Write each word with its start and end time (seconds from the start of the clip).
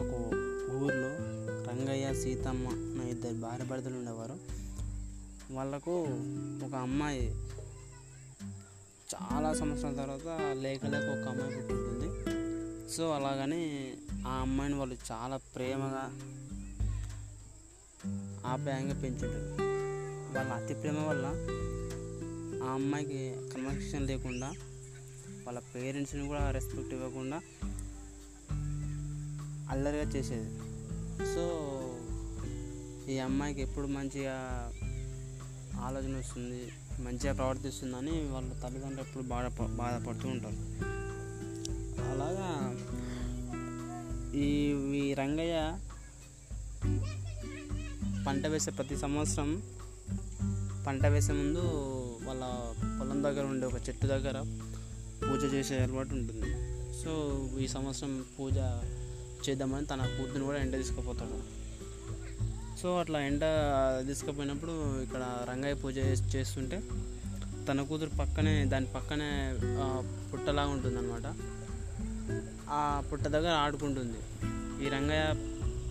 ఒక 0.00 0.14
ఊర్లో 0.74 1.10
రంగయ్య 1.70 2.14
సీతమ్మ 2.14 2.68
అనే 2.68 3.10
ఇద్దరు 3.10 3.34
భార్య 3.34 3.64
భర్తలు 3.64 3.94
ఉండేవారు. 3.94 4.36
వాళ్ళకు 5.54 6.06
ఒక 6.66 6.74
అమ్మాయి 6.74 7.30
చాలా 9.14 9.54
సంవత్సరాల 9.54 9.94
తర్వాత 9.94 10.56
లేక 10.56 10.86
లేక 10.86 11.02
ఒక 11.02 11.28
అమ్మాయి 11.28 11.56
పుట్టింటుంది. 11.56 12.08
సో 12.92 13.10
అలాగని 13.10 13.94
ఆ 14.26 14.32
అమ్మాయిని 14.32 14.78
వాళ్ళు 14.78 14.96
చాలా 15.12 15.36
ప్రేమగా 15.36 16.04
ఆప్యాయంగా 18.46 19.00
పెంచుంటారు. 19.00 19.70
వాళ్ళ 20.36 20.52
అతి 20.52 20.74
ప్రేమ 20.74 20.98
వల్ల 21.08 21.26
ఆ 22.64 22.72
అమ్మాయికి 22.72 23.36
కన్వర్సేషన్ 23.54 24.06
లేకుండా 24.06 24.52
వాళ్ళ 25.46 25.58
పేరెంట్స్ని 25.58 26.26
కూడా 26.26 26.50
రెస్పెక్ట్ 26.50 26.94
ఇవ్వకుండా 26.94 27.40
అల్లరిగా 29.70 30.02
చేసేది. 30.02 30.50
సో 31.34 31.44
ఈ 33.12 33.18
అమ్మాయికి 33.18 33.60
ఎప్పుడు 33.62 33.86
మంచిగా 33.86 34.36
ఆలోచన 35.80 36.14
వస్తుంది 36.16 36.60
మంచిగా 37.02 37.32
ప్రవర్తిస్తుందని 37.32 38.14
వాళ్ళ 38.30 38.48
తల్లిదండ్రులు 38.62 39.02
ఎప్పుడు 39.06 39.24
బాధ 39.24 39.46
బాధపడుతూ 39.76 40.28
ఉంటారు. 40.28 40.58
అలాగా 42.12 42.48
ఈ 44.38 44.48
ఈ 45.00 45.14
రంగయ్య 45.14 45.56
పంట 48.26 48.46
వేసే 48.46 48.70
ప్రతి 48.70 48.96
సంవత్సరం 48.96 49.62
పంట 50.86 51.06
వేసే 51.06 51.32
ముందు 51.32 51.62
వాళ్ళ 52.26 52.42
పొలం 53.00 53.18
దగ్గర 53.24 53.44
ఉండే 53.44 53.66
ఒక 53.66 53.78
చెట్టు 53.88 54.06
దగ్గర 54.06 54.38
పూజ 55.24 55.42
చేసే 55.54 55.78
అలవాటు 55.78 56.14
ఉంటుంది. 56.14 56.50
సో 57.02 57.12
ఈ 57.60 57.66
సంవత్సరం 57.68 58.24
పూజ 58.38 58.54
చేద్దామని 59.48 59.86
తన 59.86 60.02
కూతురుని 60.18 60.44
కూడా 60.44 60.58
ఎండ 60.58 60.76
తీసుకుపోతాడు. 60.76 61.38
సో 62.80 62.98
అట్లా 62.98 63.20
ఎండ 63.20 63.44
తీసుకుపోయినప్పుడు 64.06 65.02
ఇక్కడ 65.02 65.22
రంగయ్య 65.50 65.74
పూజ 65.74 65.98
చేస్తుంటే 66.34 66.82
తన 67.68 67.82
కూతురు 67.82 68.10
పక్కనే 68.20 68.64
దాని 68.64 68.86
పక్కనే 68.86 69.30
పుట్టలాగా 70.32 70.68
ఉంటుందన్నమాట. 70.68 71.26
ఆ 72.70 73.02
పుట్ట 73.12 73.24
దగ్గర 73.26 73.52
ఆడుకుంటుంది. 73.52 74.20
ఈ 74.84 74.88
రంగయ్య 74.88 75.24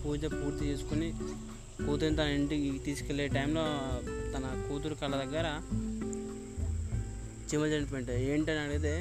పూజ 0.04 0.24
పూర్తి 0.24 0.64
చేసుకుని 0.66 1.12
కూతురిని 1.86 2.16
తన 2.16 2.28
ఇంటికి 2.38 2.78
తీసుకెళ్ళే 2.78 3.28
టైంలో 3.28 3.64
తన 4.32 4.66
కూతురు 4.68 4.94
కళ్ళ 4.94 5.14
దగ్గర 5.24 5.46
చీమ 7.48 7.62
చనిపోయింటాయి 7.66 8.30
ఏంటని 8.30 8.58
అడిగితే 8.58 8.94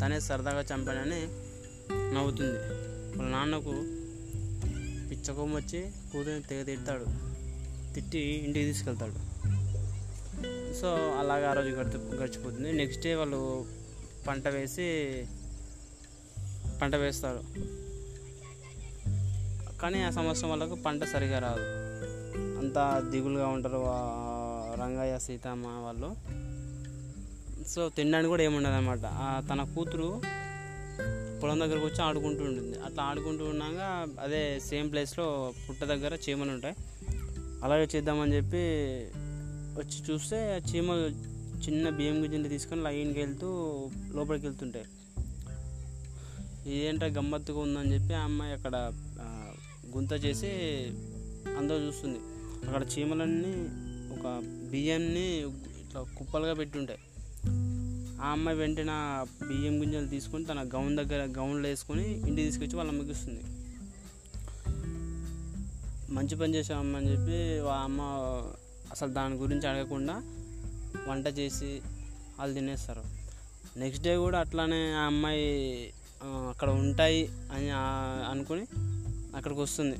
తనే 0.00 0.20
సరదాగా 0.20 0.62
చంపానని 0.72 1.20
నవ్వుతుంది. 2.14 2.58
వాళ్ళ 3.16 3.30
నాన్నకు 3.30 3.74
పిచ్చకోమ 5.10 5.56
వచ్చి 5.56 5.90
కూతురిని 6.12 6.42
తెగ 6.42 6.62
తిడతాడు. 6.62 7.06
తిట్టి 7.94 8.18
ఇంటికి 8.18 8.64
తీసుకెళ్తాడు. 8.64 9.34
సో 10.74 10.88
అలాగే 11.18 11.44
ఆ 11.46 11.52
రోజు 11.52 11.68
గడిచి 11.68 11.98
గడిచిపోతుంది. 12.16 12.72
నెక్స్ట్ 12.72 13.02
డే 13.02 13.14
వాళ్ళు 13.14 13.66
పంట 14.28 14.48
వేసి 14.48 14.86
పంట 16.82 16.94
వేస్తారు. 16.94 17.42
కానీ 19.78 20.02
ఆ 20.02 20.10
సంవత్సరం 20.10 20.48
వాళ్ళకు 20.50 20.74
పంట 20.74 21.04
సరిగా 21.04 21.38
రాదు. 21.38 21.64
అంతా 22.58 23.02
దిగులుగా 23.10 23.46
ఉంటారు 23.46 23.84
రంగయ్య 24.82 25.18
సీతమ్మ 25.18 25.66
వాళ్ళు. 25.66 26.16
సో 27.68 27.88
తినడానికి 27.88 28.28
కూడా 28.28 28.42
ఏముండదు 28.42 28.72
అనమాట 28.72 28.98
తన 29.50 29.62
కూతురు 29.74 30.22
పొలం 31.44 31.60
దగ్గరకు 31.60 31.86
వచ్చి 31.86 32.02
ఆడుకుంటూ 32.02 32.44
ఉంటుంది 32.44 32.78
అట్లా 32.78 33.02
ఆడుకుంటూ 33.02 33.44
ఉన్నాక 33.44 34.08
అదే 34.20 34.60
సేమ్ 34.60 34.90
ప్లేస్లో 34.92 35.52
పుట్ట 35.68 35.84
దగ్గర 35.84 36.18
చీమలు 36.28 36.50
ఉంటాయి. 36.50 36.76
అలాగే 37.64 37.88
చేద్దామని 37.96 38.36
చెప్పి 38.36 38.62
వచ్చి 39.80 39.98
చూస్తే 40.10 40.38
ఆ 40.54 40.56
చీమ 40.56 40.90
చిన్న 41.64 41.88
బియ్యం 41.88 42.24
గింజలు 42.24 42.48
తీసుకొని 42.48 42.82
లైన్కి 42.82 43.20
వెళ్తూ 43.20 43.48
లోపలికి 44.12 44.46
వెళ్తుంటాయి 44.46 44.84
ఇదేంటో 46.70 47.06
గమ్మత్తుగా 47.06 47.58
ఉందని 47.58 47.94
చెప్పి 47.94 48.14
ఆ 48.14 48.22
అమ్మాయి 48.22 48.52
అక్కడ 48.52 48.92
గుంత 49.96 50.12
చేసి 50.12 50.50
అందరూ 51.58 51.78
చూస్తుంది. 51.78 52.18
అక్కడ 52.66 52.86
చీమలన్నీ 52.92 53.54
ఒక 54.16 54.42
బియ్యాన్ని 54.70 55.40
ఇట్లా 55.82 56.02
కుప్పలుగా 56.18 56.54
పెట్టుంటాయి. 56.54 56.98
ఆ 58.24 58.26
అమ్మాయి 58.26 58.58
వెంటనే 58.58 58.92
బియ్యం 59.46 59.82
గింజలు 59.82 60.06
తీసుకొని 60.06 60.44
తన 60.44 60.62
గౌన్ 60.74 60.96
దగ్గర 60.96 61.24
గౌన్లో 61.24 61.68
వేసుకొని 61.68 62.04
ఇంటికి 62.18 62.42
తీసుకొచ్చి 62.42 62.76
వాళ్ళ 62.76 62.90
అమ్మకి 62.90 63.10
ఇస్తుంది. 63.10 63.42
మంచి 66.12 66.36
పని 66.36 66.54
చేసామని 66.54 66.86
అమ్మ 66.86 66.96
అని 66.96 67.10
చెప్పి 67.12 67.68
ఆ 67.68 67.76
అమ్మ 67.82 68.00
అసలు 68.90 69.12
దాని 69.12 69.34
గురించి 69.34 69.66
అడగకుండా 69.68 70.22
వంట 71.08 71.26
చేసి 71.26 71.80
వాళ్ళు 72.38 72.54
తినేస్తారు. 72.54 73.02
నెక్స్ట్ 73.76 74.04
డే 74.04 74.16
కూడా 74.16 74.38
అట్లానే 74.40 74.92
ఆ 74.92 75.02
అమ్మాయి 75.02 75.92
అక్కడ 76.24 76.70
ఉంటాయి 76.70 77.28
అని 77.52 77.70
అనుకుని 78.30 78.66
అక్కడికి 79.36 79.60
వస్తుంది. 79.60 79.96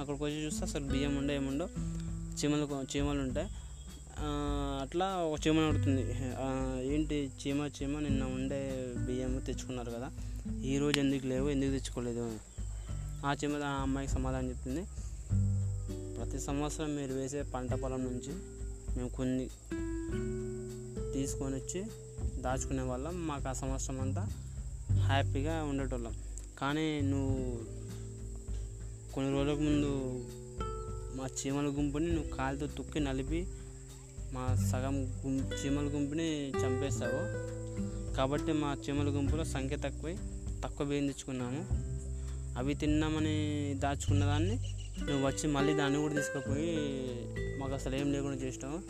అక్కడికి 0.00 0.24
వచ్చి 0.24 0.44
చూస్తే 0.44 0.64
అసలు 0.64 0.84
బియ్యం 0.84 1.16
ఉండే 1.16 1.34
ఏముండో 1.34 1.68
చీమలు 2.38 2.96
చీమలు 2.96 3.20
ఉంటాయి. 3.20 3.48
అట్లా 4.20 5.16
ఒక 5.16 5.38
చీమ 5.46 5.60
అడుగుతుంది 5.60 6.02
ఏంటి 6.94 7.30
చీమ 7.40 7.70
చీమ? 7.78 7.98
నిన్న 7.98 8.22
ఉండే 8.24 8.92
బియ్యం 9.06 9.38
తెచ్చుకున్నారు 9.38 9.90
కదా. 9.90 10.10
ఈరోజు 10.64 11.00
ఎందుకు 11.00 11.26
లేవు? 11.26 11.48
ఎందుకు 11.48 11.70
తెచ్చుకోలేదు? 11.70 12.32
ఆ 13.26 13.34
చీమ 13.44 13.56
ఆ 13.56 13.82
అమ్మాయికి 13.82 14.14
సమాధానం 14.14 14.48
చెప్తుంది 14.48 14.82
ప్రతి 16.16 16.38
సంవత్సరం 16.40 16.96
మీరు 16.96 17.12
వేసే 17.14 17.42
పంట 17.42 17.74
పొలం 17.74 18.02
నుంచి 18.02 18.32
మేము 18.96 19.08
కొన్ని 19.08 19.48
తీసుకొని 21.12 21.54
వచ్చి 21.54 21.84
దాచుకునే 22.42 22.82
వాళ్ళం. 22.82 23.26
మాకు 23.26 23.48
ఆ 23.48 23.52
సంవత్సరం 23.52 24.00
అంతా 24.00 24.28
హ్యాపీగా 25.00 25.64
ఉండేటోళ్ళం. 25.64 26.14
కానీ 26.58 27.00
నువ్వు 27.00 27.58
కొన్ని 29.14 29.32
రోజులకు 29.32 29.60
ముందు 29.60 29.92
మా 31.16 31.26
చీమల 31.26 31.66
గుంపుని 31.66 32.12
నువ్వు 32.12 32.30
కాలుతో 32.30 32.66
తొక్కి 32.66 33.00
నలిపి 33.00 33.46
మా 34.32 34.68
సగం 34.70 34.96
గుం 35.04 35.34
చీమల 35.38 35.84
గుంపుని 35.94 36.50
చంపేస్తావు 36.50 37.20
కాబట్టి 38.16 38.52
మా 38.52 38.76
చీమల 38.84 39.08
గుంపులో 39.08 39.44
సంఖ్య 39.44 39.76
తక్కువై 39.76 40.16
తక్కువ 40.64 40.86
వేయించుకున్నాము. 40.86 41.62
అవి 42.58 42.74
తిన్నామని 42.74 43.36
దాచుకున్న 43.78 44.24
దాన్ని 44.24 44.56
నువ్వు 44.98 45.26
వచ్చి 45.26 45.46
మళ్ళీ 45.48 45.74
దాన్ని 45.74 46.00
కూడా 46.00 46.14
తీసుకుపోయి 46.14 46.72
మాకు 47.58 47.72
అసలు 47.72 47.96
ఏం 47.96 48.12
లేకుండా 48.12 48.36
చేసినావు 48.36 48.80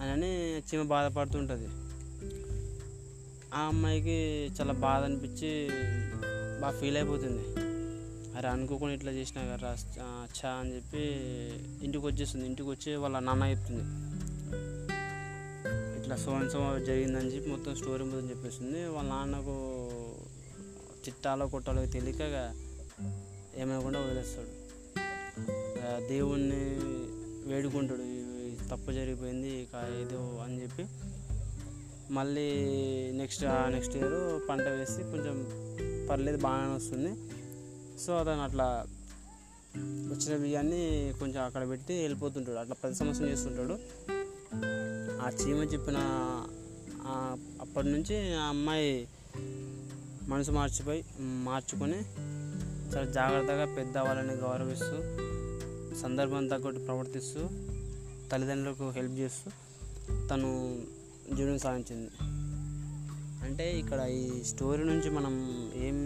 అని 0.00 0.58
చీమ 0.58 0.82
బాధపడుతుంటుంది. 0.82 1.68
ఆ 3.54 3.60
అమ్మాయికి 3.60 4.18
చాలా 4.60 4.72
బాధ 4.72 5.04
అనిపించి 5.04 5.68
బాగా 6.60 6.80
ఫీల్ 6.80 6.96
అయిపోతుంది. 6.96 7.42
అరే 8.36 8.48
అనుకోకుండా 8.48 8.94
ఇట్లా 8.94 9.12
చేసినా 9.12 9.56
కదా 9.56 9.76
చా 10.38 10.48
అని 10.48 10.76
చెప్పి 10.76 11.02
ఇంటికి 11.84 12.06
వచ్చేస్తుంది 12.06 12.46
ఇంటికి 12.46 12.68
వచ్చి 12.68 12.96
వాళ్ళ 12.96 13.18
నాన్న 13.18 13.42
చెప్తుంది. 13.42 13.84
ఇట్లా 16.10 16.22
సో 16.22 16.32
అండ్ 16.32 16.52
సో 16.52 16.60
జరిగిందని 16.78 17.28
చెప్పి 17.28 17.48
మొత్తం 17.50 17.72
స్టోరీ 17.76 18.04
మొత్తం 18.04 18.28
చెప్పేస్తుంది 18.30 18.78
వాళ్ళ 18.84 19.08
నాన్నకు 19.08 19.52
చిట్టాలో 21.04 21.44
కొట్టాలో 21.48 21.82
తెలియక 21.86 22.22
ఏమనకుండా 23.56 24.00
వదిలేస్తాడు. 24.00 24.50
దేవుణ్ణి 26.08 26.58
వేడుకుంటాడు. 27.50 28.06
తప్పు 28.72 28.90
జరిగిపోయింది 28.92 29.52
ఇక 29.62 29.84
ఏదో 30.00 30.22
అని 30.44 30.56
చెప్పి 30.62 30.86
మళ్ళీ 32.14 32.48
నెక్స్ట్ 33.12 33.44
నెక్స్ట్ 33.46 33.96
ఇయర్ 33.96 34.18
పంట 34.48 34.66
వేసి 34.78 35.02
కొంచెం 35.12 35.38
పర్లేదు 36.10 36.38
బాగానే 36.38 36.74
వస్తుంది. 36.74 37.12
సో 38.00 38.12
అతను 38.16 38.44
అట్లా 38.48 38.68
వచ్చిన 40.12 40.36
బియ్యాన్ని 40.42 41.14
కొంచెం 41.20 41.42
అక్కడ 41.42 41.68
పెట్టి 41.68 42.00
వెళ్ళిపోతుంటాడు. 42.00 42.56
అట్లా 42.56 42.76
ప్రతి 42.82 42.94
సంవత్సరం 42.94 43.28
చేస్తుంటాడు. 43.28 43.78
ఆ 45.20 45.28
చీమ 45.28 45.56
చెప్పిన 45.56 45.96
అప్పటి 47.60 47.88
నుంచి 47.88 48.34
ఆ 48.34 48.42
అమ్మాయి 48.42 49.08
మనసు 50.28 50.50
మార్చిపోయి 50.50 51.04
మార్చుకొని 51.20 51.98
చాలా 52.92 53.10
జాగ్రత్తగా 53.10 53.64
పెద్దవాళ్ళని 53.74 54.32
గౌరవిస్తూ 54.32 54.96
సందర్భం 55.96 56.46
తగ్గట్టు 56.46 56.80
ప్రవర్తిస్తూ 56.80 57.40
తల్లిదండ్రులకు 58.32 58.90
హెల్ప్ 58.90 59.12
చేస్తూ 59.12 59.50
తను 60.28 60.50
జీవనం 61.34 61.58
సాగించింది. 61.58 62.10
అంటే 63.46 63.78
ఇక్కడ 63.78 64.00
ఈ 64.00 64.44
స్టోరీ 64.44 64.84
నుంచి 64.84 65.10
మనం 65.10 65.34
ఏం 65.74 65.96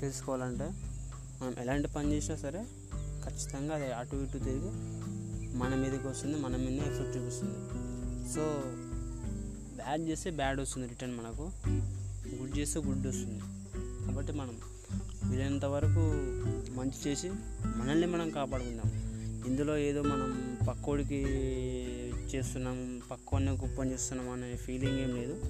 తెలుసుకోవాలంటే 0.00 0.64
మనం 1.42 1.54
ఎలాంటి 1.58 1.88
పని 1.88 2.12
చేసినా 2.12 2.36
సరే 2.36 2.64
ఖచ్చితంగా 3.24 3.74
అది 3.74 3.92
అటు 3.92 4.16
ఇటు 4.16 4.38
తిరిగి 4.38 4.70
మన 5.54 5.74
మీదకి 5.74 6.06
వస్తుంది 6.06 6.38
మన 6.38 6.56
మీదనే 6.56 6.94
ఎఫెక్ట్ 6.94 7.16
చూపిస్తుంది. 7.16 7.54
సో 8.34 8.62
బ్యాడ్ 9.76 10.00
చేస్తే 10.00 10.30
బ్యాడ్ 10.30 10.60
వస్తుంది 10.60 10.88
రిటర్న్ 10.88 11.16
మనకు. 11.16 11.50
గుడ్ 12.42 12.58
చేస్తే 12.58 12.80
గుడ్ 12.80 13.06
వస్తుంది. 13.06 13.40
కాబట్టి 14.06 14.32
మనం 14.32 14.58
వీలైనంత 15.30 15.64
వరకు 15.64 16.00
మంచి 16.74 17.10
చేసి 17.10 17.30
మనల్ని 17.76 18.06
మనం 18.06 18.30
కాపాడుకుందాం. 18.30 19.12
ఇందులో 19.46 19.76
ఏదో 19.76 20.02
మనం 20.02 20.58
పక్కోడికి 20.68 21.24
చేస్తున్నాం 22.34 23.02
పక్కోడిని 23.10 23.50
గొప్పని 23.50 23.92
చేస్తున్నాం 23.92 24.30
అనే 24.30 24.56
ఫీలింగ్ 24.56 25.00
ఏం 25.00 25.16
లేదు. 25.16 25.40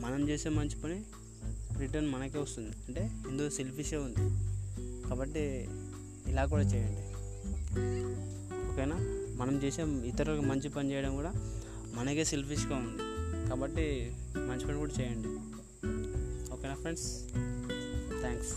మనం 0.00 0.28
చేసే 0.28 0.48
మంచి 0.48 0.82
పని 0.82 1.02
రిటర్న్ 1.78 2.08
మనకే 2.08 2.38
వస్తుంది. 2.38 2.70
అంటే 2.70 3.10
ఇందులో 3.30 3.50
సెల్ఫిషే 3.50 3.96
ఉంది. 3.96 4.16
కాబట్టి 5.08 5.68
ఇలా 6.26 6.46
కూడా 6.46 6.62
చేయండి. 6.62 7.14
ఓకేనా 8.74 8.96
మనం 9.36 9.62
చేసే 9.62 9.82
ఇతరులకు 9.82 10.42
మంచి 10.42 10.68
పని 10.68 10.92
చేయడం 10.92 11.14
కూడా 11.14 11.32
మనకే 11.94 12.24
సెల్ఫిష్గా 12.24 12.76
ఉంది. 12.76 13.02
కాబట్టి 13.48 14.12
మంచి 14.36 14.66
పని 14.66 14.78
కూడా 14.78 14.92
చేయండి. 15.00 15.28
ఓకేనా 16.54 16.74
ఫ్రెండ్స్ 16.74 17.24
థ్యాంక్స్ 18.20 18.54